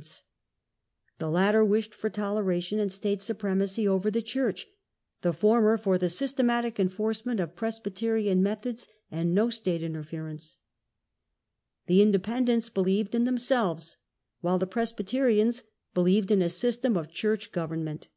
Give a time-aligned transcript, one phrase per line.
[0.00, 0.22] Religious
[1.18, 4.66] The latter wished for toleration and state divisions, supremacy over the church,
[5.20, 10.56] the former for the systematic enforcement of Presbyterian methods and no state inter ference.
[11.86, 13.98] The Independents believed in themselves,
[14.40, 18.08] while the Presbyterians believed in a system of church govern ment.